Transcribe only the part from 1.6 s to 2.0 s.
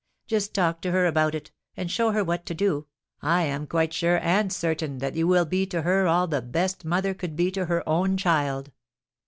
and